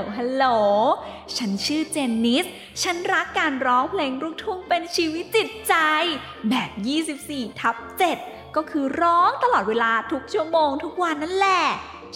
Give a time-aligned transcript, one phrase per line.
[0.00, 0.44] ลโหลฮัลโหล
[1.36, 2.46] ฉันชื่อเจนนิส
[2.82, 5.74] ฉันรักการร้องเพลงลูกทุ่งเป็นชีวิตจิตใจ
[6.50, 6.70] แบบ
[7.16, 7.76] 24 ทับ
[8.16, 11.62] 7 ก็คือร้องตลอดเวลาทุกชั่วโมงทุกวันนั่นแหละ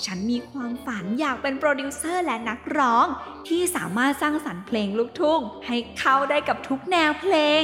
[0.05, 3.07] ฉันมีความฝันอยากเป็นโปรดิวเซอร์และนักร้อง
[3.49, 7.63] ที่สามารถสร้างสรรค์เพลงลูกทุ่ง ให้เข้าได้กับทุกแนวเพลง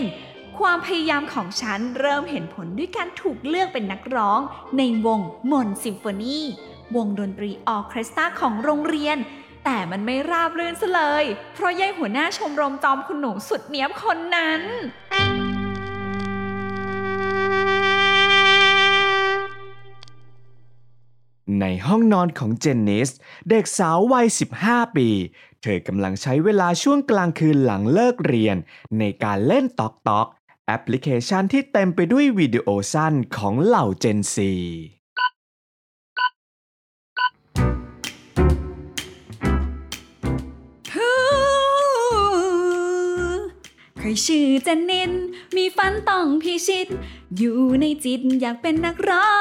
[0.59, 4.41] ความพยายามของฉันเริ่มเห็นผลด้วยการถูกเลือกเป็นนักร้อง
[4.79, 6.39] ในวงมนซิมโฟนี
[6.97, 9.17] วงดนตรีออเคสตราของโรงเรียน
[9.65, 14.63] แต่มันไม่ราบรื่นซะเลย เพราะยายหัวหน้าชมรมจอมคุณหนูสุดเนี้ยบคนนั้น
[21.61, 23.11] ในห้องนอนของเจนนิส
[23.51, 24.27] เด็กสาววัย
[24.63, 25.09] 15 ปี
[25.63, 28.57] เธอกำลังใช้เวลาช่วงกลางคืนหลังเลิกเรียน
[28.99, 30.27] ในการเล่นตอกตอก
[30.67, 34.53] แอปพลิเคชันที่เต็มไปด้วยวิดีโอสั้นของเหล่า Gen Z
[44.03, 45.13] ใครชื่อเจนนิส
[45.57, 46.87] มีฝันต้องพิชิต
[47.37, 49.33] อยู่ในจิตอยากเป็นนักร้อ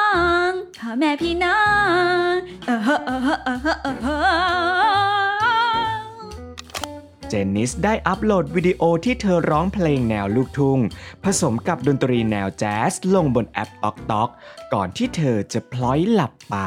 [0.49, 1.61] งพ่อแม่พี่น้อ
[2.31, 2.33] ง
[2.65, 4.17] เออเฮอเออเฮอเออเฮอเออเฮอ
[7.31, 10.79] จนนิสได้อัปโหลดวิดีโอที่เธอร้องเพลงแนวลูกทุ่ง
[11.23, 14.29] ผสมกับดนตรีแนวแจ๊สลงบนแอป t อกตอก
[14.73, 16.57] ก่อนที่เธอจะพลอยหลับไป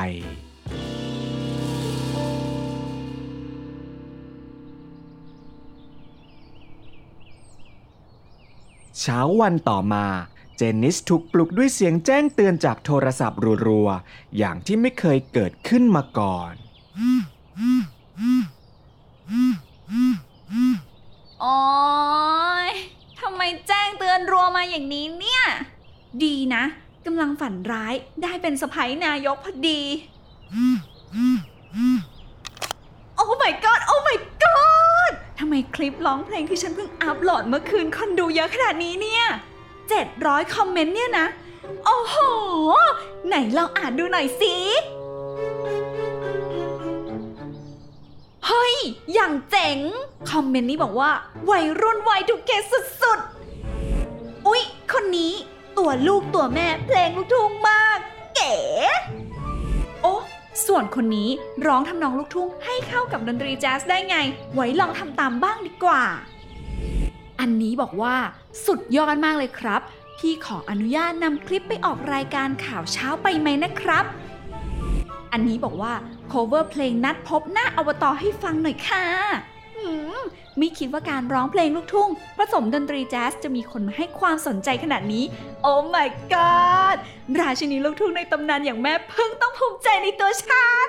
[9.01, 10.07] เช้าวันต่อมา
[10.57, 16.53] เจนนิสถูกปลุกด้วยเสียงแจ้งเตือนจากโทรศัพท์รัวๆ อย่างที่ไม่เคยเกิดขึ้นมาก่อน
[21.41, 21.59] โอ๊
[22.69, 22.71] ย
[23.21, 25.45] ทำไมแจ้งเตือนรัวมาอย่างนี้เนี่ย
[26.25, 26.65] ดีนะ
[27.07, 29.81] กำลังฝันร้ายได้เป็นสะพ้ยนายกพอดี
[33.17, 39.25] โอ้ my god โอ้ my god ทำไมค ลิปร้องเพลงที่ฉันเพิ่งอัพโหลดเมื่อคืนคนดูเยอะขนาดนี้เนี่ย
[39.91, 41.27] 700 คอมเมนต์เนี่ยนะ
[41.85, 42.17] โอ้โห
[43.27, 44.55] ไหนลองอ่านดูหน่อยสิ
[48.47, 48.75] เฮ้ย
[49.15, 49.79] อย่างเจ๋ง
[50.31, 51.11] คอมเมนต์นี้บอกว่า
[51.51, 52.51] วัยรุ่นวัยทุกเก
[53.03, 55.33] สุดๆ อุ๊ย คนนี้
[55.79, 57.99] ตัวลูกตัวแม่เพลงลูกทุ่งมาก
[58.37, 58.55] เก๋
[60.67, 61.31] ส่วนคนนี้
[61.67, 64.17] ร้องทำนองลูกทุ่งให้เข้ากับดนตรีแจ๊สได้ไง
[64.55, 66.03] ไว้ลองทำตามบ้างดีกว่า
[67.41, 68.17] อันนี้บอกว่า
[68.67, 69.81] สุดยอดมากเลยครับ
[70.19, 74.05] พี่ขออนุญาตนำคลิปไปออกรายการข่าวเช้าไปไหมนะครับ
[75.33, 75.93] อันนี้บอกว่า
[76.33, 79.05] cover เพลงนัดพบหน้าอวตารให้ฟังหน่อยค่ะ
[80.59, 85.25] ไม่คิดว่าการร้องเพลงลูกทุ่ง ผสมดนตรีแจ๊สจะมีคนมาให้ความสนใจขนาดนี้
[85.63, 86.97] โอ้ my god
[87.41, 90.89] ราชินีลูกทุ่งในตำนานอย่างแม่พึ่งต้องภูมิใจในตัวฉัน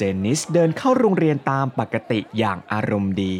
[0.00, 3.36] จนนิสเดินเข้าโรงเรียนตามปกติอย่างอารมณ์ดี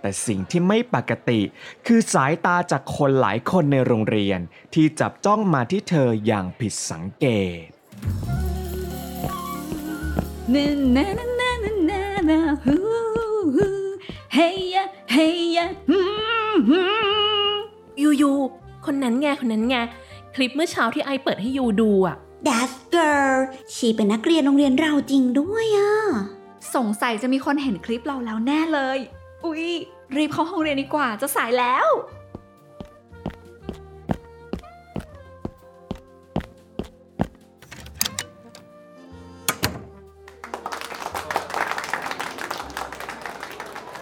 [0.00, 1.40] แต่สิ่งที่ไม่ปกติ
[1.86, 4.40] คือสายตาจากคนหลายคนในโรงเรียน
[4.74, 7.26] ที่จับจ้องมาที่เธออย่างผิดสังเก
[7.64, 7.66] ต
[10.54, 10.66] นะ
[10.96, 11.92] นนนนน
[12.30, 12.80] นะฮู้
[13.56, 13.72] ฮู้
[14.34, 14.76] เฮีย
[15.12, 15.60] เฮีย
[18.02, 18.32] ยูยู
[18.86, 19.76] คนนั้นไงคนนั้นไง
[20.34, 23.38] คลิปเมื่อเช้าที่ไอเปิดให้ยูดูอะ That girl
[23.74, 25.92] ชีเป็นนักเรียนโรงเรียนเราจริงด้วยอะ
[26.74, 28.98] สงสัยจะมีคนเห็นคลิปเราแล้วแน่เลย
[29.44, 29.66] อุ๊ย
[30.16, 31.88] รีบเข้าห้องเรียนดีกว่าจะสายแล้ว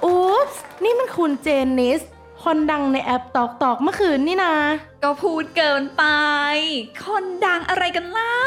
[0.05, 2.03] oops นี่มันคุณเจนนิส
[2.51, 4.55] คนดังในแอปตอกตอกเมื่อคืนนี่นะ
[5.05, 6.05] ก็พูดเกินไป
[7.05, 8.41] คนดังอะไรกันเล่า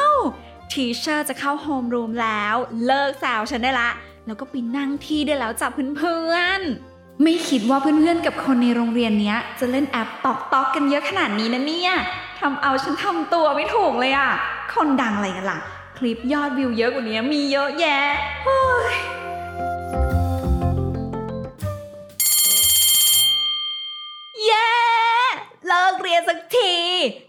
[0.71, 2.55] teacher จะเข้าโฮมรูมแล้ว
[2.85, 3.89] เลิกแซวฉันได้ละ
[4.25, 11.93] แล้วก็ไปนั่งที่ได้แล้วจ้ะเพื่อนๆ ไม่คิดว่าเพื่อนๆกับคนในโรงเรียนเนี้ย จะเล่นแอปตอกตอกกันเยอะขนาดนี้นะเนี่ย
[12.39, 14.29] ทำเอาฉันทำตัวไม่ถูกเลยอะ
[14.73, 15.59] คนดังอะไรกันล่ะ
[15.97, 18.01] คลิปยอดวิวเยอะกว่านี้มีเยอะแยะ
[18.43, 18.63] เฮ้
[18.95, 19.18] ย
[26.29, 26.73] สักที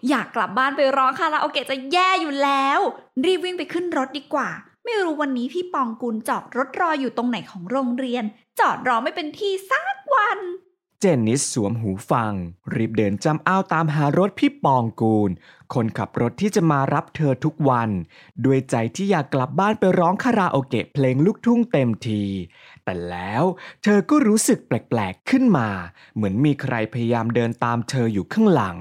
[0.08, 2.80] อยากกลับบ้านไปร้องคาราโอเกะจะแย่อยู่แล้ว
[3.24, 4.48] รีบวิ่งไปขึ้นรถดีกว่า
[4.84, 8.24] ไม่รู้วันนี้พี่ปองกุลจอดรถรออยู่ตรงไหนของโรงเรียน
[8.60, 10.38] จอดรอไม่เป็นที่สักวัน
[11.00, 12.32] เจนนิสสวมหูฟัง
[12.74, 15.30] รีบเดินจำอ้าวตามหารถพี่ปองกูล
[15.74, 17.90] คนขับรถที่จะมารับเธอทุกวัน
[18.44, 22.22] ด้วยใจที่อยากกลับบ้านไปร้องคาราโอเกะเพลงลูกทุ่งเต็มที
[22.84, 23.44] แต่แล้ว
[23.82, 25.68] เธอก็รู้สึกแปลกๆขึ้นมา
[26.14, 28.78] เหมือนมีใครพยายามเดินตามเธออยู่ข้างหลัง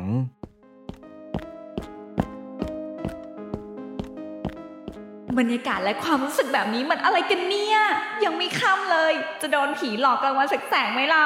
[5.37, 7.77] บรรยากาศและความรู้สึกแบบนี้มันอะไรกันเนี่ย
[8.23, 11.23] ยังไม่ค่ำเลย จะโดนผีหลอกกลางวันแสงๆไหมเรา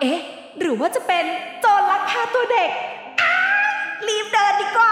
[0.00, 0.20] เอ๊ะ
[0.60, 1.24] หรือว่าจะเป็น
[1.60, 2.70] โจรลักพาตัวเด็ก
[4.08, 4.90] รีบเดินดีกว่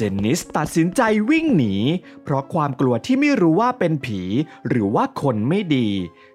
[0.00, 1.74] จนนิสตัดสินใจวิ่งหนี
[2.22, 4.22] เพราะความกลัวที่ไม่รู้ว่าเป็นผี
[4.68, 5.88] หรือว่าคนไม่ดี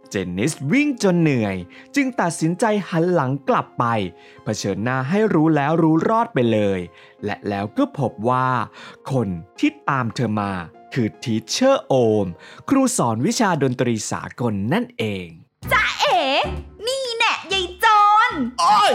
[0.10, 1.56] เจนนิสวิ่งจนเหนื่อย
[1.96, 3.86] จึงตัดสินใจหันหลังกลับไป
[4.44, 6.80] เผชิญหน้าให้รู้แล้วรู้รอดไปเลย
[7.26, 8.50] และแล้วก็พบว่า
[9.12, 9.28] คน
[9.60, 10.52] ที่ตามเธอมา
[10.94, 12.28] คือทีเชอร์โอม
[12.70, 15.28] ครูสอนวิชาดนตรีสากลนั่นเอง
[16.02, 16.20] เอ๋
[16.88, 17.86] นี่แน่ยายโจ
[18.30, 18.92] รโอ้ย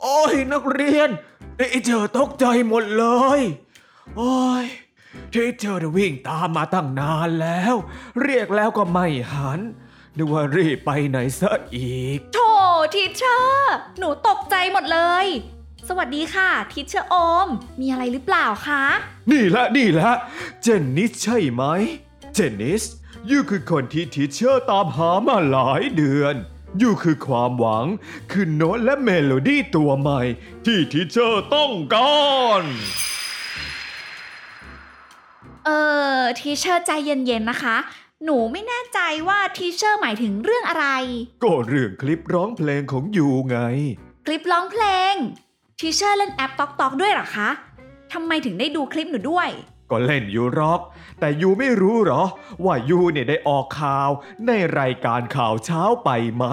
[0.00, 1.10] โอ้ยนักเรียน
[1.56, 3.04] ไอ้เจอตกใจหมดเล
[3.38, 3.40] ย
[4.16, 4.66] โอ้ย
[5.32, 7.74] ที่เจอวิ่งตามมาตั้งนานแล้ว
[8.22, 9.60] เรียกแล้วก็ไม่หัน
[10.16, 12.38] นึกว่ารีบไปไหนซะอีกโถ
[12.94, 15.26] teacher หนูตกใจหมดเลย
[15.88, 17.14] สวัสดีค่ะ teacher โอ
[17.46, 17.48] ม
[17.80, 18.84] มีอะไรหรือเปล่าคะ
[19.30, 20.12] นี่แหละนี่แหละ
[20.62, 21.62] เจนนิสใช่ไหม
[22.34, 22.82] เจนนิส
[23.30, 26.34] you คือคนที่ teacher ตามหามาหลายเดือน
[26.80, 27.86] you คือความหวัง
[28.30, 30.20] คือโน้ตและเมโลดี้ตัวใหม่
[30.64, 32.22] ที่ teacher ต้องกา
[32.60, 32.62] ร
[35.66, 35.70] เอ
[36.18, 37.76] อ teacher ใจเย็นๆนะคะ
[38.24, 40.86] หนูไม่แน่ใจว่า teacher หมายถึงเรื่องอะไร
[41.44, 43.58] ก็เรื่องคลิปร้องเพลงของ you ไง
[44.26, 45.14] คลิปร้องเพลง
[45.80, 47.48] teacher เล่นแอปตอกตอกด้วยเหรอคะ
[48.12, 49.48] ทำไมถึงได้ดูคลิปหนูด้วย
[49.90, 50.80] ก็เล่นยูร็อก
[51.20, 52.22] แต่ you ไม่รู้เหรอ
[52.64, 54.10] ว่า you เนี่ยได้ออกข่าว
[54.46, 56.44] ในรายการข่าวเช้าไปไหม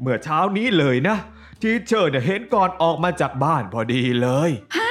[0.00, 1.16] เมื่อเช้านี้เลยนะ
[1.62, 4.89] teacher เนี่ยเห็นก่อนออกมาจากบ้านพอดีเลยว่าไงนะคะ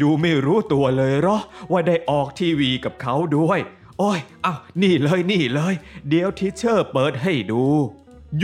[0.00, 1.38] you ไม่รู้ตัวเลยเหรอ
[1.72, 3.60] ว่าได้ออกทีวีกับเขาด้วย
[3.98, 5.74] โอ้ยอ้าวนี่เลยนี่เลย
[6.08, 7.64] เดี๋ยว teacher เปิดให้ดู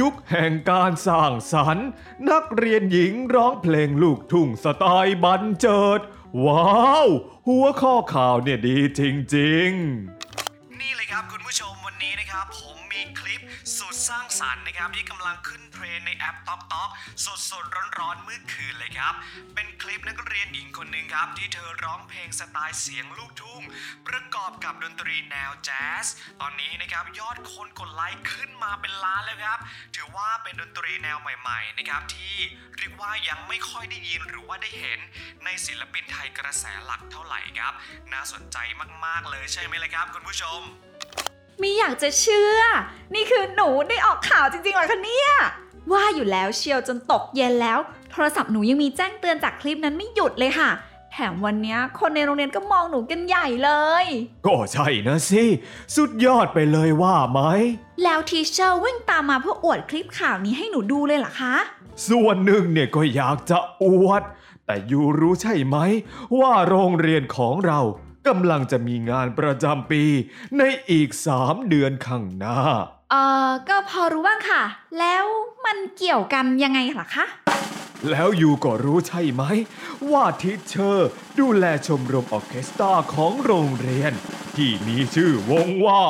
[0.00, 1.88] ยุคแห่งการสร้างสรรค์
[2.30, 6.00] นักเรียนหญิงร้องเพลงลูกทุ่งสไตล์บันเจิด
[6.44, 7.08] ว้าว
[7.48, 9.00] หัวข้อข่าวเนี่ยดีจ
[9.36, 9.70] ริง
[10.26, 11.69] ๆ นี่เลยครับคุณผู้ชม
[14.10, 16.90] สร้างสรรค์นะครับที่กำลังขึ้นเทรนในแอป t อก t อก
[17.24, 19.14] สดสดร้อนร้อนๆเมื่อคืนเลยครับ
[19.54, 23.62] เป็นคลิปนักเรียนหญิงคนหนึ่งครับ ที่เธอร้องเพลงสไตล์เสียงลูกทุ่ง
[24.06, 26.06] ประกอบกับดนตรีแนวแจ๊ส
[26.40, 29.58] ตอนนี้นะครับยอดคนกดไลค์ขึ้นมาเป็นล้านแล้วครับ
[29.96, 32.34] ถือว่าเป็นดนตรีแนวใหม่ๆนะครับที่
[32.78, 35.00] เรียกว่ายังไม่ค่อยได้ยินหรือว่าได้เห็น
[35.44, 37.74] ในศิลปินไทยกระแสหลักเท่าไหร่ครับ
[38.12, 38.56] น่าสนใจ
[39.04, 40.62] มากๆเลยใช่ไหมล่ะครับ คุณผู้ชม
[41.62, 42.60] มีอยากจะเชื่อ
[43.14, 45.30] นี่คือหนูได้ออกข่าวจริงๆเหรอคะเนี่ย
[45.92, 47.78] ว่าอยู่แล้วเชียวจนตกเย็นแล้ว
[48.10, 50.70] โทรศัพท์หนูยังมีแจ้งเตือนจากคลิปนั้นไม่หยุดเลยค่ะ
[51.12, 53.70] แถมวันเนี้ยคนในโรงเรียนก็มองหนูกันใหญ่เล
[54.02, 54.04] ย
[54.46, 55.44] ก็ใช่นะสิ
[55.96, 57.40] สุดยอดไปเลยว่าไหม
[58.04, 61.54] แล้วทีเชอร์วิ่งตามมาเพื่ออวดคลิปข่าวนี้ให้หนูดูเลยเหรอคะ
[62.08, 64.22] ส่วนหนึ่งเนี่ยก็อยากจะอวด
[64.66, 65.76] แต่ยูรู้ใช่ไหม
[66.38, 67.80] ว่าโรงเรียนของเรา
[68.30, 70.02] กำลังจะมีงานประจำปี
[70.58, 72.58] ในอีกสามเดือนข้างหน้า
[73.10, 74.62] เอ่อ ก็พอรู้บ้างค่ะ
[74.98, 75.24] แล้ว
[75.64, 77.24] มันเกี่ยวกันยังไงเหรอคะ
[78.10, 79.42] แล้วยูก็รู้ใช่ไหม
[80.10, 84.12] ว่า teacher ดูแลชมรมออร์เคสตราของโรงเรียน
[84.56, 86.02] ที่มีชื่อวงว่า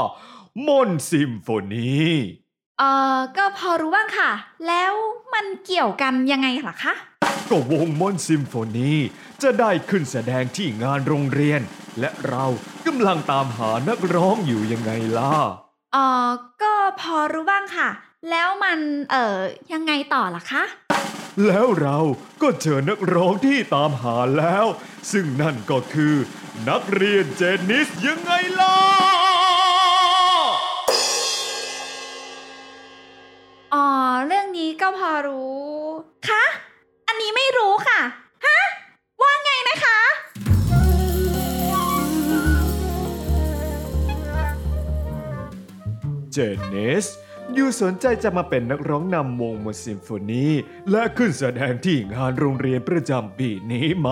[0.66, 2.00] มนซิมโฟนี
[2.78, 4.30] เอ่อ ก็พอรู้บ้างค่ะ
[4.68, 4.92] แล้ว
[5.34, 6.94] มันเกี่ยวกันยังไงเหรอคะ
[7.50, 8.92] ก็วงมนซิมโฟนี
[9.42, 11.60] จะได้ขึ้นแสดงที่งานโรงเรียน
[12.00, 12.44] และเรา
[12.86, 15.34] กำลังตามหานักร้องอยู่ยังไงล่ะ
[15.92, 16.28] เอ่อ
[16.62, 17.88] ก็พอรู้บ้างค่ะ
[18.30, 18.78] แล้วมัน
[19.10, 19.38] เอ่อ
[19.72, 20.62] ยังไงต่อล่ะคะ
[21.46, 21.98] แล้วเรา
[22.42, 24.66] ก็เจอนักร้องที่ตามหาแล้ว
[25.12, 26.14] ซึ่งนั่นก็คือ
[26.68, 28.76] นักเรียนเจนนิสยังไงล่ะ
[33.74, 33.86] อ๋อ
[34.26, 35.60] เรื่องนี้ก็พอรู้
[36.28, 36.44] คะ
[37.08, 38.00] อันนี้ไม่รู้ค่ะ
[38.46, 38.60] ฮะ
[39.22, 39.98] ว่าไงนะคะ
[46.32, 47.06] เจนนิส
[47.56, 50.46] you สนใจจะมาเป็นนักร้องนำวงมนซิมโฟนี
[50.90, 54.10] และขึ้นแสดงที่งานโรงเรียนประจำปีนี้ไหม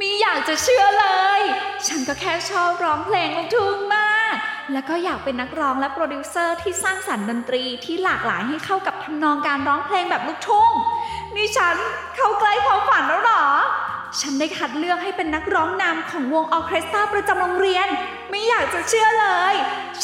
[0.00, 1.06] ไม่อยากจะเชื่อเล
[1.38, 1.40] ย
[1.86, 4.34] ฉันก็แค่ชอบร้องเพลงลูกทุ่งมาก
[4.72, 10.70] แล้วก็อยากเป็นนักร้องและโปรดิวเซอร์ที่สร้างสรรค์ดนตรีที่หลากหลายให้เข้ากับทำนองการร้องเพลงแบบลูกทุ่ง
[11.34, 11.76] นี่ฉัน
[12.16, 13.44] เข้าใกล้ความฝันแล้วหรอ
[14.20, 17.88] ฉันได้คัดเลือกให้เป็นนักร้องนำของวงออเคสตราประจำโรงเรียน
[18.30, 19.54] ไม่อยากจะเชื่อเลย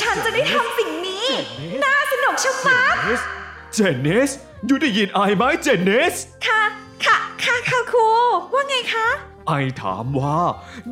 [0.01, 0.91] ฉันจะได้ทำสิ่ง
[1.61, 2.95] นี้น่าสนุกชะมัด
[3.75, 4.31] เจนนิส
[4.69, 6.15] ยูได้ยินไอไหมเจนนิส
[6.47, 6.63] ค่ะ
[7.05, 8.09] ค่ะ ค่ะค่ะครู
[8.53, 9.09] ว่าไงคะ
[9.49, 10.39] ไอถามว่า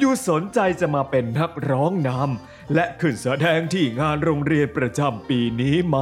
[0.00, 5.99] ยูสนใจจะมาเป็นนักร้องนำและขึ้นแสดงที่งานโรงเรียนประจำปีนี้ไหม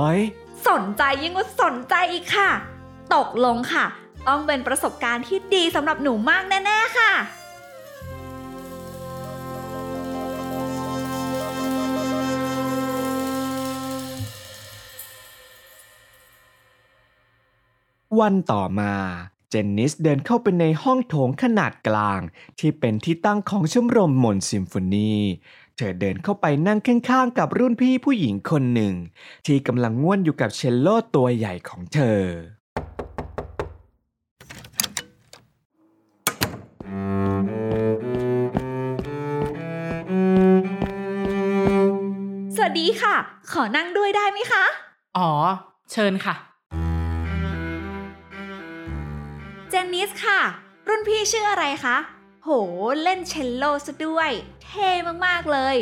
[0.69, 2.51] สนใจยิ่งกว่าสนใจอีกค่ะ
[3.15, 3.87] ตกลงค่ะ
[4.29, 7.13] ต้องเป็นประสบการณ์ที่ดีสำหรับหนูมากแน่ ๆ ค่ะ
[18.21, 18.93] วันต่อมา
[19.51, 22.21] เจนนิสเดินเข้าไปในห้องโถงขนาดกลาง
[22.59, 25.15] ที่เป็นที่ตั้งของชมรมมนต์ซิมโฟนี
[25.77, 28.95] เธอเดินเข้าไปนั่งข้างๆกับรุ่นพี่ผู้หญิงคนหนึ่ง
[29.47, 32.23] ที่กำลังง่วนอยู่กับเชลโลตัวใหญ่ของเธอ
[42.55, 43.15] สวัสดีค่ะ
[43.53, 44.65] ขอนั่งด้วยได้ไหมคะ
[45.19, 45.31] อ๋อ
[45.93, 46.37] เชิญค่ะ
[49.71, 50.41] เจนนิสค่ะ
[50.89, 51.97] รุ่นพี่ชื่ออะไรคะ
[52.45, 52.49] โห
[53.03, 54.31] เล่นเชลโลซะด้วย
[54.65, 54.91] เท่
[55.27, 55.77] มากๆเลย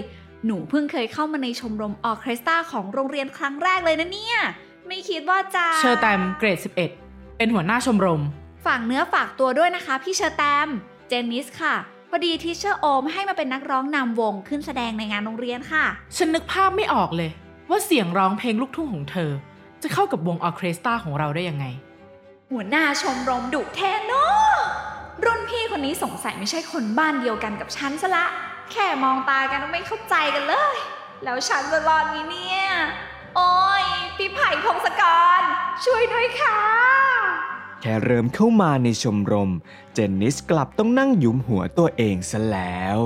[0.47, 4.39] หนูเพิ่งเคยเข้ามาในชมรมออร์เคสตราของโรงเรียนครั้งแรกเลยนะเนี่ย
[4.87, 6.75] ไม่คิดว่าจะเชอร์แตมเกรด 11
[7.37, 8.23] เป็นหัวหน้าชมรม
[8.67, 10.69] ฝากเนื้อฝากตัวด้วยนะคะพี่เชอร์แตม
[11.09, 11.75] เจนนิสค่ะ
[12.11, 15.85] พอดี teacher โอมให้มาเป็นนักร้องนำวงขึ้นแสดงในงานโรงเรียนค่ะ
[16.17, 17.31] ฉันนึกภาพไม่ออกเลย
[17.71, 19.31] ว่าเสียงร้องเพลงลูกทุ่งของเธอ
[19.83, 21.67] จะเข้ากับวงออร์เคสตราของเราได้ยังไง
[22.53, 24.55] หัวหน้าชมรมดุแทนเนาะ
[25.25, 28.27] รุ่นพี่คนนี้สงสัยไม่ใช่คนบ้านเดียวกันกับฉันซะละ
[28.73, 30.77] แค่มองตากันก็ไม่เข้าใจกันเลย
[31.25, 32.63] แล้วฉันจะรอดไหมเนี่ย
[33.37, 33.85] โอ้ย
[34.17, 35.03] พี่ไผ่พงศก
[35.39, 35.41] ร
[35.85, 36.59] ช่วยด้วยค่ะ
[37.81, 39.51] แค่เริ่มเข้ามาในชมรม
[39.95, 42.99] เจนนิสกลับต้องนั่งหยุมหัวตัวเองซะแล้ว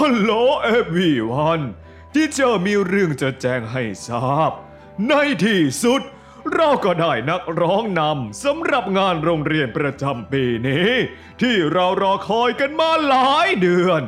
[0.00, 1.62] ฮัลโหลเอวีวัน
[2.14, 4.52] ที่เจอมีเรื่องจะแจ้งให้ทราบ
[5.08, 5.14] ใน
[5.44, 6.02] ที่สุด
[6.54, 10.90] เราก็ได้นักร้องนำสำหรับงานโรงเรียนประจำปีนี้
[11.42, 14.02] ที่เรารอคอยกันมาหลายเดือน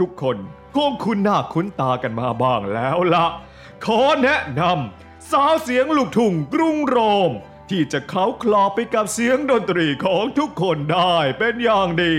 [0.00, 0.36] ทุกคน
[0.76, 3.26] คงคุ้นหน้าคุ้นตากันมาบ้างแล้วละ
[3.86, 6.98] ขอแนะนำสาวเสียงลูกทุ่งกรุงโร
[7.28, 7.30] ม
[7.70, 12.14] ที่จะเขาคลอไปกับเสียงดนตรีของทุกคนได้เป็นอย่างดี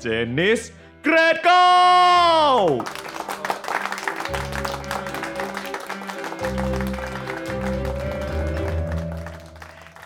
[0.00, 0.60] เจนนิส
[1.02, 1.70] เกรดเก้า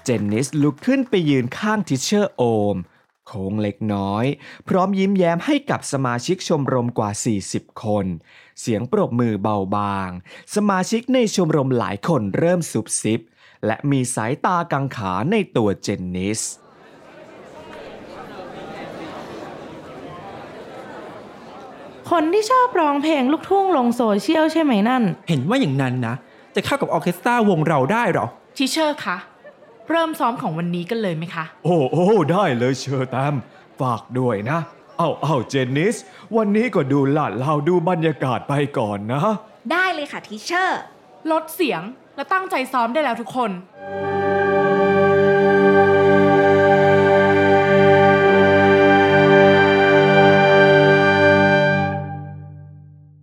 [0.09, 2.43] เจนนิสลุกขึ้นไปยืนข้างทิชเชอร์โอ
[2.75, 2.77] ม
[3.27, 4.25] โค้งเล็กน้อย
[4.69, 7.11] พร้อมยิ้มแย้มให้กับสมาชิกชมรมกว่า
[7.47, 8.07] 40 คน
[8.61, 10.11] เสียงปรบมือเบาบาง
[10.55, 13.21] สมาชิกในชมรมหลายคนเริ่มซุบซิบ
[13.67, 16.41] และมีสายตากังขาในตัวเจนนิส
[22.11, 26.15] คนที่ชอบร้องเพลงลูกทุ่งลงโซเชียลใช่ไหมนั่น เห็นว่าอย่างนั้นนะ
[26.55, 29.19] จะเข้ากับออร์เคสตราวงเราได้เหรอ teacher คะ
[29.91, 33.35] เริ่มซ้อมของวันนี้กันเลยไหมคะ โอ้โอ้ได้เลยเชอร์แตม
[33.81, 34.59] ฝากด้วยนะ
[34.99, 35.97] เอาเอาเจนนิส
[36.37, 39.21] วันนี้ก็ดูลาดเลาดูบรรยากาศไปก่อนนะ
[39.73, 40.81] ได้เลยค่ะ teacher
[41.33, 41.83] ลดเสียง
[42.17, 43.51] และตั้งใจซ้อมได้แล้วทุกคน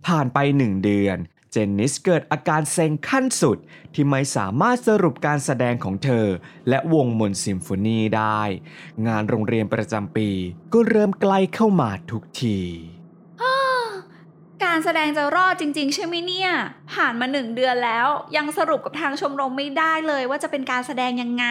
[0.06, 1.18] ผ่านไปหนึ่งเดือน
[1.56, 3.58] เจนนิสเกิดอาการเซ็งขั้นสุด
[3.94, 6.26] ที่ไม่สามารถสรุปการแสดงของเธอ
[6.68, 8.40] และวงมนซิมโฟนีได้
[9.06, 10.28] งานโรงเรียนประจำปี
[10.72, 12.58] ก็เริ่มใกล้เข้ามาทุกที
[14.64, 16.50] การแสดงจะรอดจริง ๆ ใช่ไหมเนี่ย
[16.92, 21.46] ผ่านมาหนึ่งเดือนแล้ว ยังสรุปกับทางชมรมไม่ได้เลยว่าจะเป็นการแสดงยังไง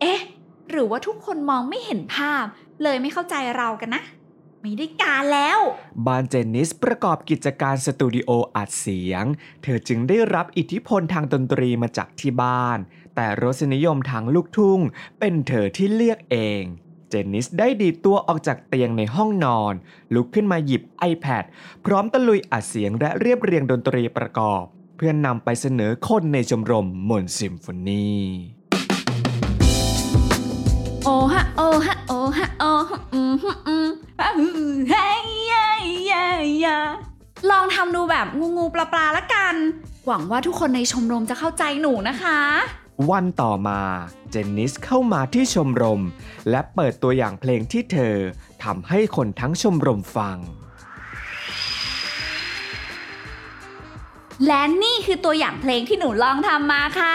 [0.00, 0.20] เอ๊ะ
[0.70, 2.44] หรือว่าทุกคนมองไม่เห็นภาพ
[2.82, 4.02] เลยไม่เข้าใจเรากันนะ
[4.66, 5.60] ไม่ได้การแล้ว
[6.06, 9.24] บ้านเจนนิสประกอบกิจการสตูดิโออัดเสียง
[9.62, 12.78] เธอจึงได้รับอิทธิพลทางดนตรีมาจากที่บ้าน
[13.14, 14.80] แต่รสนิยมทางลูกทุ่ง
[15.18, 16.62] เป็นเธอที่เลือกเอง
[17.10, 19.74] เจนนิสได้ดีดตัวออกจากเตียงในห้องนอน
[20.14, 21.44] ลุกขึ้นมาหยิบ iPad
[21.84, 24.62] พร้อมตะลุยอัดเสียงและเรียบเรียงดนตรีประกอบ
[24.96, 28.08] เพื่อนนำไปเสนอคนในชมรมมนต์ซิมโฟนี
[31.04, 33.88] โอฮะโอฮะโอฮะโอฮะอืมฮึอืม
[34.20, 35.82] อะฮือเฮ้ยยาย
[36.12, 36.78] ยายยา
[37.50, 39.54] ลองทำดูแบบงูงูปลาปลาๆละกัน
[40.06, 42.40] หวังว่าทุกคนในชมรมจะเข้าใจหนูนะคะ
[43.10, 43.80] วันต่อมา
[44.30, 46.02] เจนนิสเข้ามาที่ชมรม
[46.50, 48.14] และเปิดตัวอย่างเพลงที่เธอ
[48.64, 50.38] ทำให้คนทั้งชมรมฟัง
[54.46, 57.14] และนี่คือตัวอย่างเพลงที่หนูลองทำมาค่ะ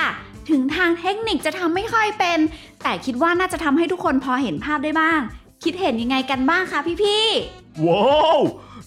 [0.50, 2.39] ถึงทางเทคนิคจะทำไม่ค่อยเป็น
[2.84, 5.20] แต่คิดว่าน่าจะทำให้ทุกคนพอเห็นภาพได้บ้าง
[5.63, 8.41] คิดเห็นยังไงกันบ้างคะพี่ๆ ว้าว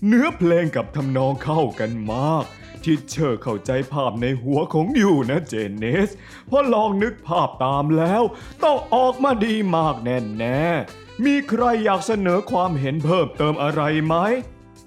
[0.07, 2.45] เนื้อเพลงกับทำนองเข้ากันมาก
[2.85, 6.11] ที่เชอร์เข้าใจภาพในหัวของอยู่นะเจนนิส
[6.49, 8.23] พอลองนึกภาพตามแล้ว
[8.65, 14.17] ต้องออกมาดีมากแน่แน่ๆมีใครอยากเสนอความเห็นเพิ่มเติมอะไรไหม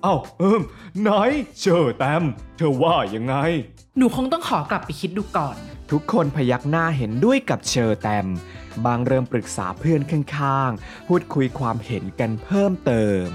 [0.04, 0.62] เอ้าเอิม
[1.02, 1.10] ไหน
[1.60, 2.24] เชอร์แตม
[2.58, 3.36] เธอว่ายังไง
[3.98, 5.58] หนูคงต้องขอกลับไปคิดดูก่อน
[5.92, 8.28] ทุกคนพยักหน้าเห็นด้วยกับเชอร์แตม
[8.86, 13.28] บางเริ่มปรึกษาเพื่อนข้างๆ พูดคุยความเห็นกันเพิ่มเติม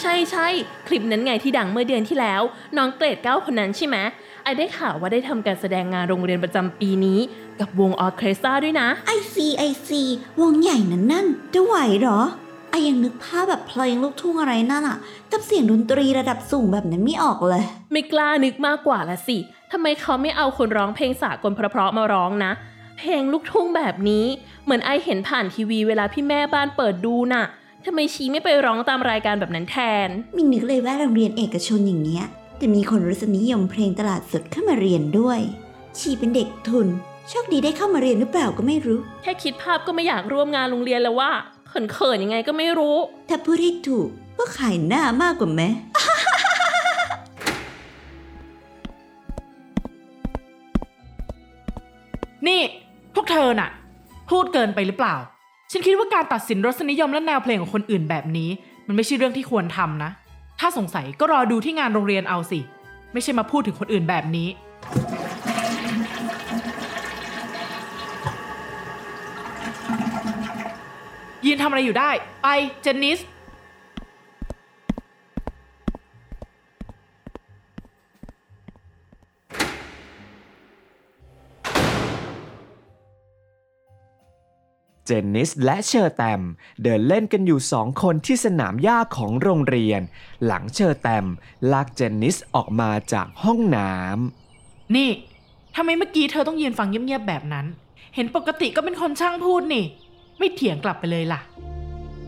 [0.00, 0.46] ใช่ใช่
[0.86, 2.42] คลิปนั้นไงที่ดังเมื่อเดือนที่แล้ว
[2.76, 3.96] น้องเกรดเก้าคนนั้นใช่ไหม
[4.44, 7.20] ไอได้ข่าวว่าได้ทำการแสดงงานโรงเรียนประจำปีนี้
[7.60, 10.02] กับวงออร์เคสตราด้วยนะ I see I see
[10.40, 12.20] วงใหญ่นั่นนั่นจะไหวเหรอ
[12.70, 14.98] I ยังนึกภาพแบบเพลงลูกทุ่งอะไรนั่นอะ
[15.32, 19.38] กับเสียงดนตรีระดับสูงแบบนั้นไม่ออกเลย ไม่กล้านึกมากกว่าละสิ
[19.72, 22.52] ทำไมเขาไม่เอาคนร้องเพลงสากลเพราะๆมาร้องนะ
[22.98, 24.24] เพลงลูกทุ่งแบบนี้
[24.64, 27.44] เหมือน I เห็นผ่านทีวีเวลาพี่แม่บ้านเปิดดูน่ะ
[27.86, 32.24] ทำไม she ไม่ไปร้องตามรายการแบบนั้นแทน ไม่นึกเลยว่าโรงเรียนเอกชนอย่างเงี้ย
[32.60, 35.40] จะมีคนรสนิยมเพลงตลาดสดเข้ามาเรียนด้วย
[35.98, 36.88] ชีเป็นเด็กทุน
[37.28, 41.30] โชคดีได้เข้ามาเรียนหรือเปล่าก็ไม่รู้ แค่คิดภาพก็ไม่อยากร่วมงานโรงเรียนแล้วว่า
[41.68, 42.96] เขินๆยังไงก็ไม่รู้
[43.28, 44.08] ถ้าพูดให้ถูก
[44.38, 45.62] ก็ขายหน้ามากกว่าไหม
[52.46, 52.60] นี่
[53.14, 53.70] พวกเธอน่ะ
[54.30, 55.16] พูดเกินไปหรือเปล่า
[55.70, 58.50] ฉันคิดว่าการตัดสินรสนิยมและแนวเพลงของคนอื่นแบบนี้
[58.86, 60.10] มันไม่ใช่เรื่องที่ควรทำนะ
[60.60, 62.60] ถ้าสงสัยก็รอดูที่งานโรงเรียนเอาสิ
[63.12, 64.48] ไม่ใช่มาพูดถึงคนอื่นแบบนี้
[71.48, 72.10] ยืนทำอะไรอยู่ได้
[72.42, 72.48] ไป
[72.82, 73.20] เจนนิส
[85.10, 86.42] เจนนิสและเชอร์แตม
[86.82, 90.00] เดินเล่นกันอยู่สองคนที่สนามหญ้าของโรงเรียน
[90.44, 91.26] หลังเชอร์แตม
[91.72, 95.10] ลากเจนนิสออกมาจากห้องน้ำนี่
[95.76, 97.66] ทำไมเมื่อกี้เธอต้องยืนฟังเงียบๆแบบนั้น
[98.14, 99.84] เห็นปกติก็เป็นคนช่างพูดนี่
[100.38, 101.40] ไม่เถียงกลับไปเลยล่ะ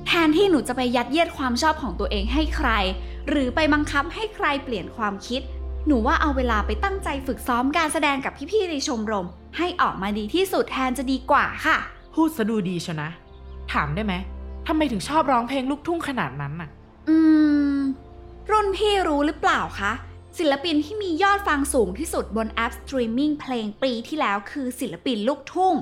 [0.07, 2.71] แทนที่หนูจะไปยัดเยียดความชอบของตัวเองให้ใคร
[3.29, 5.43] หรือไปบังคับให้ใครเปลี่ยนความคิด
[5.87, 9.27] หนูว่าเอาเวลาไปตั้งใจฝึกซ้อมการแสดงกับพี่ๆในชมรม
[9.59, 11.77] ให้ออกมาดีที่สุดแทนจะดีกว่าค่ะ
[12.15, 13.09] พูดซะดูดีชนะ
[13.73, 14.15] ถามได้ไหม
[14.67, 16.71] ทำไมถึงชอบร้องเพลงลูกทุ่งขนาดนั้นน่ะ
[17.09, 17.17] อื
[17.77, 17.79] ม
[18.51, 19.93] รุ่นพี่รู้หรือเปล่าคะ
[20.39, 25.75] ศิลปินที่มียอดฟังสูงที่สุดบนแอปสตรีมมิ่งเพลงปีที่แล้วคือศิลปินลูกทุ่ง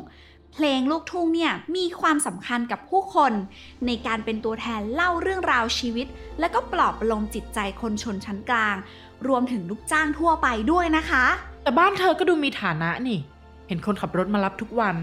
[0.54, 3.32] เพลงลูกทุ่งเนี่ยมีความสำคัญกับผู้คน
[3.87, 6.06] ในการเป็นตัวแทนเล่าเรื่องราวชีวิต
[6.40, 8.76] และก็ปลอบประโลมจิตใจคนชนชั้นกลาง
[9.28, 11.24] รวมถึงลูกจ้างทั่วไปด้วยนะคะ
[11.62, 13.18] แต่บ้านเธอก็ดูมีฐานะนี่
[13.68, 14.96] เห็นคนขับรถมารับทุกวัน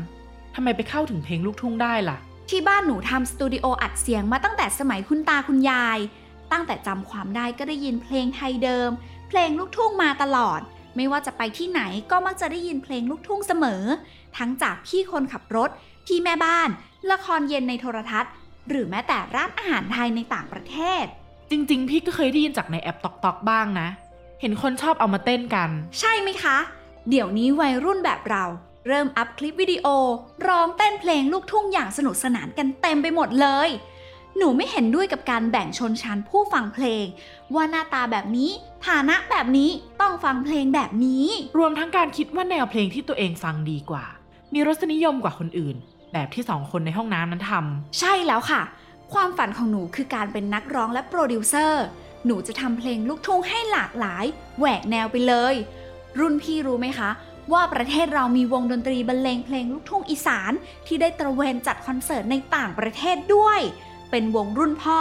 [0.55, 2.17] ทำไมไปเข้าถึงเพลงลูกทุ่งได้ล่ะ
[2.49, 5.99] ที่บ้านหนูทำสตูดิโออัดเสียงมาตั้งแต่สมัยคุณตาคุณยาย
[6.51, 8.89] ตั้งแต่จำความได้ก็ได้ยินเพลงไทยเดิม
[9.29, 10.61] เพลงลูกทุ่งมาตลอด
[10.95, 11.81] ไม่ว่าจะไปที่ไหน
[12.11, 13.83] ก็มักจะได้ยินเพลงลูกทุ่งเสมอ
[14.37, 15.69] ทั้งจากพี่คนขับรถ
[16.05, 16.69] พี่แม่บ้าน
[17.11, 18.31] ละครเย็นในโทรทัศน์
[18.69, 21.03] หรือแม้แต่ร้านอาหารไทยในต่างประเทศ
[21.49, 23.87] จริง ๆ พี่ก็เคยได้ยินจากในแอป TikTok บ้างนะ
[24.41, 25.69] เห็นคนชอบเอามาเต้นกัน
[25.99, 26.57] ใช่ไหมคะ
[27.09, 28.45] เดี๋ยวนี้วัยรุ่นแบบเรา
[28.87, 29.87] เริ่มอัพคลิปวิดีโอ
[30.47, 33.69] ร้องเต้นเพลงลูกทุ่งอย่างสนุกสนานกันเต็มไปหมดเลย
[34.37, 37.05] หนูไม่เห็นด้วยกับการแบ่งชนชั้นผู้ฟังเพลง
[37.55, 38.49] ว่าหน้าตาแบบนี้
[38.87, 39.69] ฐานะแบบนี้
[40.01, 41.25] ต้องฟังเพลงแบบนี้
[41.57, 44.05] รวมทั้งการคิดว่าแนวเพลงที่ตัวเองฟังดีกว่า
[44.53, 45.75] มีรสนิยมกว่าคนอื่น
[46.13, 48.61] แบบที่สองคนในห้องน้ำนั้นทำใช่แล้วค่ะ
[49.13, 51.83] ความฝันของหนูคือการเป็นนักร้องและโปรดิวเซอร์
[52.25, 54.25] หนูจะทำเพลงลูกทุ่งให้หลากหลาย
[54.59, 55.55] แหวกแนวไปเลย
[56.19, 57.09] รุ่นพี่รู้ไหมคะ
[57.53, 60.51] ว่าประเทศเรามีวงดนตรีบรรเลงเพลงลูกทุ่งอีสาน
[60.87, 63.59] ที่ได้ตระเวนจัดคอนเสิร์ตในต่างประเทศด้วย
[64.11, 64.99] เป็นวงรุ่นพ่อ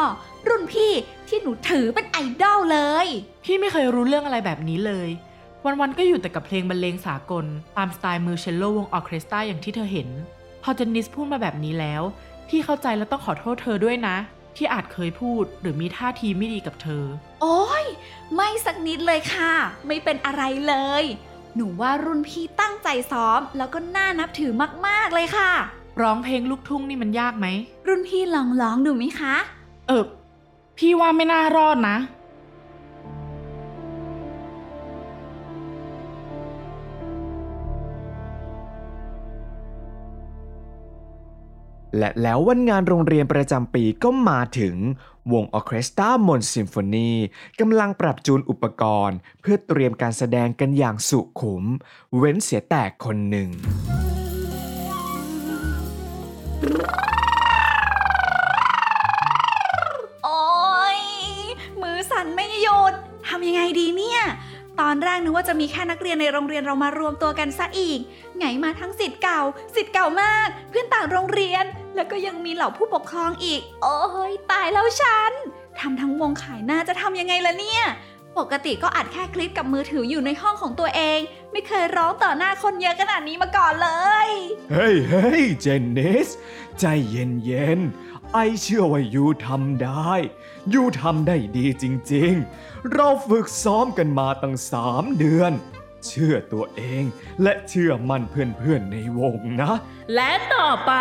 [0.49, 0.93] รุ่นพี่
[1.29, 3.07] ที่หนูถือเป็นไอดอลเลย
[3.45, 5.09] พี่ไม่เคยรู้เรื่องอะไรแบบนี้เลย
[5.67, 7.45] วันๆก็อยู่แต่กับเพลงบรรเลงสากล
[7.77, 10.09] ตามสไตล์มือเชลโลวงออร์เคสตราอย่างที่เธอเห็น
[10.63, 12.03] พอเจนนิสพูดมาแบบนี้แล้ว
[12.49, 14.17] พี่เข้าใจและต้องขอโทษเธอด้วยนะ
[14.57, 17.05] ที่อาจเคยพูดหรือมีท่าทีไม่ดีกับเธอ
[17.43, 17.85] โอ้ย
[18.35, 19.53] ไม่สักนิดเลยค่ะ
[19.87, 21.05] ไม่เป็นอะไรเลย
[21.57, 24.53] หนูว่ารุ่นพี่ตั้งใจซ้อม แล้วก็น่านับถือ
[24.87, 25.51] มากๆเลยค่ะ
[26.03, 27.47] ร้องเพลงลูกทุ่งนี่มันยากไหม
[27.89, 29.35] รุ่นพี่ลองร้องดูไหมคะ
[29.89, 30.05] เออ
[30.79, 31.97] พี่ว่าไม่น่ารอดนะ
[41.99, 44.77] และแล้ววันงานโรงเรียนประจำปีก็มาถึง
[45.33, 47.11] วงออเคสตรามนซิมโฟนี
[47.61, 51.65] กำลังปรับจูนอุปกรณ์ เพื่อเตรียมการแสดงกันอย่างสุขุม
[52.17, 53.49] เว้นเสียแต่คนหนึ่ง
[60.25, 60.45] โอ๊
[60.99, 61.01] ย
[61.81, 62.93] มือสั่นไม่หยุด
[63.29, 64.21] ทำยังไงดีเนี่ย
[64.81, 68.01] ตอนแรกนึกว่าจะมีแค่นักเรียนในโรงเรียนเรามารวมตัวกันซะอีก
[68.39, 69.41] ไงมาทั้งสิทธิ์เก่า
[69.75, 73.97] สิทธิ์เก่ามาก เพื่อนต่างโรงเรียน แล้วก็ยังมีเหล่าผู้ปกครองอีก โอ้
[74.31, 75.33] ยตายแล้วฉัน
[75.81, 77.83] ทำทั้งวงขายหน้าจะทำยังไงล่ะเนี่ย
[78.39, 81.19] ปกติก็อัดแค่คลิปกับมือถืออยู่ในห้องของตัวเอง
[81.53, 83.91] ไม่เคยร้องต่อหน้าคนเยอะขนาดนี้มาก่อนเล
[84.27, 84.29] ย
[84.73, 86.29] เฮ้ยเฮ้ยเจนนิส
[86.79, 87.81] ใจเย็นเย็น
[88.33, 90.13] ไอเชื่อว่ายูทำได้
[90.73, 95.53] ยูทำได้ดีจริง ๆ เราฝึกซ้อมกันมาตั้งสามเดือน
[96.07, 97.05] เชื่อตัวเอง
[97.43, 99.73] และเชื่อมั่นเพื่อนๆในวงนะ
[100.15, 100.93] และต่อไป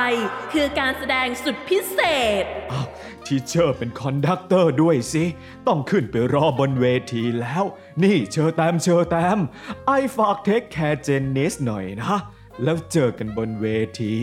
[0.53, 1.99] คือการแสดงสุดพิเศ
[2.41, 2.87] ษอ้าว
[3.25, 5.23] teacher เป็น conductor ด้วยสิ
[5.67, 7.63] ต้องขึ้นไปรอบนเวทีแล้ว
[8.03, 9.39] นี่เชอแตมเชอแตม
[9.85, 12.17] I ฝาก take care เจนนิสหน่อยนะ
[12.63, 13.65] แล้วเจอกันบนเว
[14.01, 14.15] ที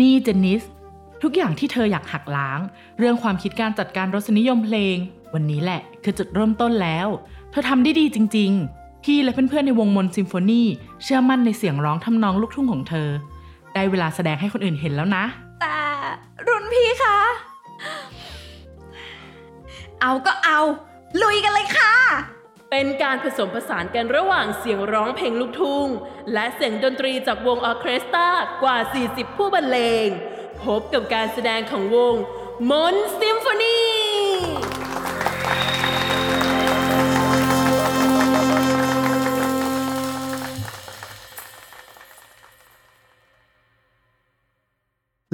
[0.00, 0.62] นี่เจนนิส
[1.22, 2.60] ทุกอย่างที่เธออยากหักล้าง
[2.98, 4.96] เรื่องความคิดการจัดการรสนิยมเพลง
[5.34, 7.06] วันนี้แหละคือจุดเริ่มต้นแล้ว
[7.50, 10.62] เธอทำได้ดีจริง ๆ พี่และเพื่อนๆในวงมนต์ซิมโฟนี
[11.02, 13.08] เชื่อมั่นในเสียงร้องทำนองลูกทุ่งของเธอ
[13.74, 15.24] ได้เวลาแสดงให้คนอื่นเห็นแล้วนะ
[15.60, 15.78] แต่
[16.46, 17.18] รุ่นพี่คะ
[20.00, 20.60] เอาก็เอา
[21.22, 21.94] ลุยกันเลยค่ะ
[22.70, 25.86] เป็นการผสมผสานกันระหว่างเสียงร้องเพลงลูกทุ่ง
[26.32, 28.28] และเสียงดนตรีจากวงออร์เคสตรา
[28.62, 28.76] กว่า
[29.08, 30.08] 40 ผู้บรรเลง
[30.64, 32.14] พบกับการแสดงของวง
[32.70, 33.78] มนต์ซิมโฟนี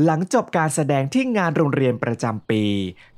[0.05, 2.65] หลังจบการแสดงที่งานโรงเรียนประจำปี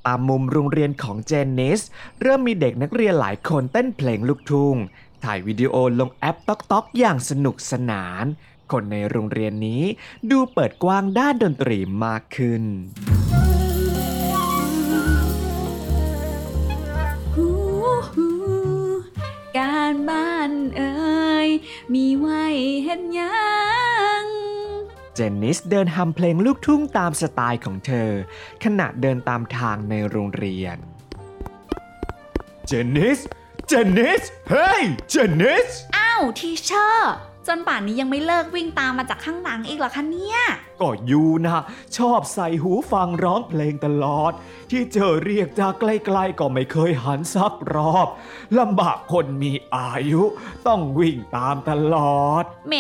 [0.07, 1.81] ตามมุมโรงเรียนของเจนนิส
[2.23, 4.77] เริ่มมีเด็กนักเรียนหลายคนเต้นเพลงลูกทุ่ง
[5.25, 8.25] ถ่ายวิดีโอลงแอปต๊อกต๊อกอย่างสนุกสนาน
[8.73, 9.83] คนในโรงเรียนนี้
[10.31, 12.63] ดูเปิดกว้างด้านดนตรีมากขึ้น
[17.35, 17.49] หู
[18.13, 18.29] หู
[19.59, 21.49] การบ้านเอ่ย
[21.95, 22.45] มีไว้
[22.85, 23.49] เห็นยั
[24.21, 24.25] ง
[25.15, 28.11] เจนนิสเดินทำเพลงลูกทุ่งตามสไตล์ของเธอ
[28.65, 30.77] ขณะเดินตามทางในโรงเรียน
[32.67, 33.19] เจนนิส
[33.69, 37.15] เจนนิส เฮ้ย เจนนิส อ้าว teacher
[37.49, 40.39] จนป่านนี้ยังไม่เลิกวิ่งตามมาจากข้างหลังอีกเหรอคะเนี่ย
[40.81, 41.63] ก็ you นะ
[41.97, 44.33] ชอบใส่หูฟังร้องเพลงตลอด
[44.71, 48.09] ที่เจอเรียกจากไกลๆก็ไม่เคยหันสักรอบ
[48.59, 50.23] ลำบากคนมีอายุ
[50.67, 52.75] ต้องวิ่งตามตลอด แหม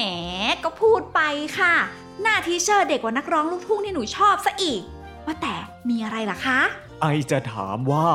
[0.64, 1.20] ก็พูดไป
[1.58, 1.74] ค่ะ
[2.22, 4.82] หน้า teacher เด็กกว่านักร้องลูกทุ่งที่หนูชอบซะอีก
[5.26, 5.54] ว่าแต่
[5.88, 6.60] มีอะไรล่ะคะ
[7.00, 8.06] I จะถามว่า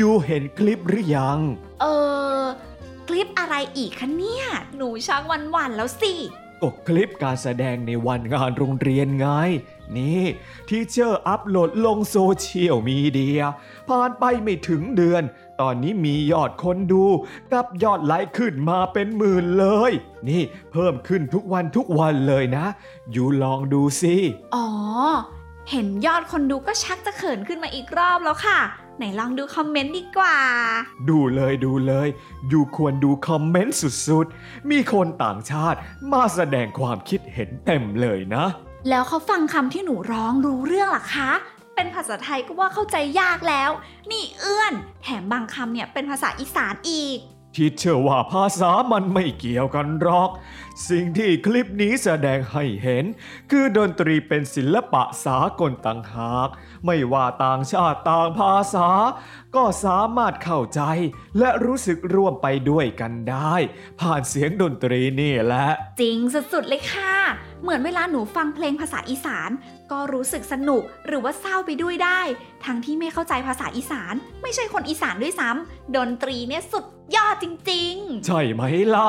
[0.00, 1.38] you เห็นคลิปหรือยัง
[1.80, 1.86] เอ
[2.40, 2.41] อค
[3.12, 4.44] ลิปอะไรอีกคะเนี่ย
[4.76, 6.12] หนูชักหวั่นหวั่นๆแล้วสิ
[6.62, 9.28] ก็คลิปการแสดงในวันงานโรงเรียนไง
[9.96, 10.22] นี่
[10.68, 13.40] teacher upload ลงโซเชียลมีเดีย
[13.88, 15.22] ผ่านไปไม่ถึงเดือน
[15.60, 17.04] ตอนนี้มียอดคนดู
[17.52, 19.92] กับยอดไลค์ขึ้นมาเป็นหมื่นเลย
[20.28, 22.66] นี่เพิ่มขึ้นทุกวันทุกวันเลยนะ
[23.12, 24.14] อยู่ลองดูสิ
[24.54, 24.66] อ๋อ
[25.70, 28.60] เห็นยอดคนดูก็ชักจะเขินขึ้นมาอีกรอบแล้วค่ะ
[28.96, 30.36] ไหนลองดูคอมเมนต์ดีกว่า
[31.08, 32.08] ดูเลยดูเลย
[32.48, 35.78] อยู่ควรดูคอมเมนต์สุดๆ มีคนต่างชาติ
[36.12, 38.46] มาแสดงความคิดเห็นเต็มเลยนะ
[38.88, 41.30] แล้วเขาฟังคำที่หนูร้องรู้เรื่องหรอคะ
[41.74, 43.70] เป็นภาษาไทยก็ว่าเข้าใจยากแล้ว
[44.10, 47.18] นี่เอื้อน แถมบางคำเนี่ยเป็นภาษาอีสานอีก
[47.56, 50.30] ที่เชื่อว่าภาษามันไม่เกี่ยวกันหรอก
[50.88, 53.04] สิ่งที่คลิปนี้แสดงให้เห็น
[53.50, 56.48] คือดนตรีเป็นศิลปะสากลต่างหาก
[56.86, 58.88] ไม่ว่าต่างชาติต่างภาษา
[59.56, 60.82] ก็สามารถเข้าใจ
[61.38, 63.54] และรู้สึกร่วมไปด้วยกันได้
[64.00, 65.66] ผ่านเสียงดนตรีนี่แหละ
[66.00, 67.14] จริงสุดๆเลยค่ะ
[67.62, 69.50] เหมือนเวลาหนูฟังเพลงภาษาอีสาน
[69.92, 72.20] ก็รู้สึกสนุกหรือว่าเศร้าไปด้วยได้
[72.64, 76.84] ทั้งที่ไม่เข้าใจภาษาอีสาน ไม่ใช่คนอีสานด้วยซ้ำดนตรีเนี่ยสุด
[77.16, 78.62] ยอดจริงๆ ใช่ไหม
[78.94, 79.08] ล่ะ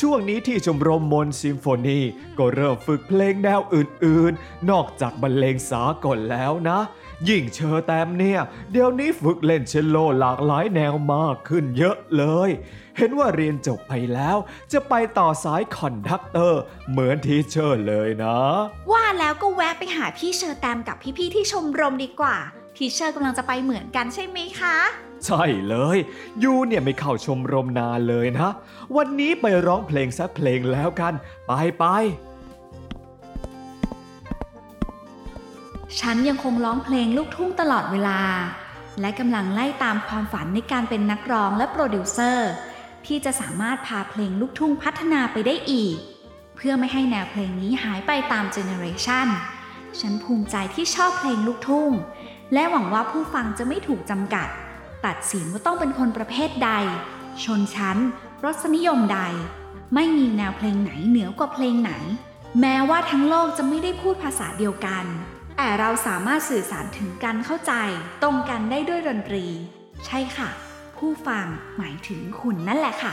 [0.00, 2.00] ช่วงนี้ที่ชมรมมนต์ซิมโฟนี
[2.38, 6.80] ก็เริ่มฝึกเพลงแนวอื่นๆ นอกจากบรรเลงสากลแล้วนะ
[7.28, 8.40] ยิ่งเชอแตมเนี่ย
[8.72, 12.50] เดี๋ยวนี้ฝึกเล่นเชลโลหลากหลายแนวมากขึ้นเยอะเลย
[12.98, 14.36] เห็นว่าเรียนจบไปแล้ว
[14.72, 18.38] จะไปต่อสาย conductor เหมือน teacher เลยนะ
[18.92, 22.36] ว่าแล้วก็แวะไปหาพี่เชอร์แตมกับพี่ๆที่ชมรมดีกว่า
[22.76, 24.76] teacher กำลังจะไปเหมือนกันใช่ไหมคะ
[25.26, 25.98] ใช่เลย
[26.42, 28.50] you เนี่ยไม่เข้าชมรมนานเลยนะ
[28.96, 31.12] วันนี้ไปร้องเพลงสักเพลงแล้วกัน
[31.46, 31.84] ไปไป
[36.00, 38.20] ฉันยังคงร้องเพลงลูกทุ่งตลอดเวลา
[39.00, 42.50] และกำลังไล่ตามความฝันในการเป็นนักร้องและโปรดิวเซอร์
[43.06, 45.96] ที่จะสามารถพาเพลงลูกทุ่งพัฒนาไปได้อีก
[46.56, 49.28] เพื่อไม่ให้แนวเพลงนี้หายไปตามเจเนอเรชัน
[50.00, 51.90] ฉันภูมิใจที่ชอบเพลงลูกทุ่ง
[52.54, 54.48] และหวังว่าผู้ฟังจะไม่ถูกจำกัด
[55.06, 56.70] ตัดสินว่าต้องเป็นคนประเภทใด
[57.44, 57.98] ชนชั้น
[58.44, 59.20] รสนิยมใด
[59.94, 61.92] ไม่มีแนวเพลงไหนเหนือกว่าเพลงไหน
[62.60, 65.04] แม้ว่าทั้งโลกจะไม่ได้พูดภาษาเดียวกัน
[65.56, 67.72] แต่เราสามารถสื่อสารถึงกันเข้าใจ
[68.22, 69.46] ตรงกันได้ด้วยดนตรี
[70.06, 70.50] ใช่ค่ะ
[70.96, 73.12] ผู้ฟังหมายถึงคุณนั่นแหละค่ะ